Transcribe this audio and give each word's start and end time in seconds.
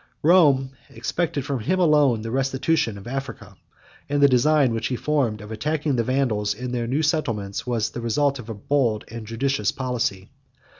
Rome 0.23 0.71
expected 0.89 1.45
from 1.45 1.59
him 1.59 1.79
alone 1.79 2.23
the 2.23 2.31
restitution 2.31 2.97
of 2.97 3.05
Africa; 3.05 3.55
and 4.09 4.19
the 4.19 4.27
design, 4.27 4.73
which 4.73 4.87
he 4.87 4.95
formed, 4.95 5.41
of 5.41 5.51
attacking 5.51 5.95
the 5.95 6.03
Vandals 6.03 6.55
in 6.55 6.71
their 6.71 6.87
new 6.87 7.03
settlements, 7.03 7.67
was 7.67 7.91
the 7.91 8.01
result 8.01 8.39
of 8.39 8.67
bold 8.67 9.05
and 9.09 9.27
judicious 9.27 9.71
policy. 9.71 10.31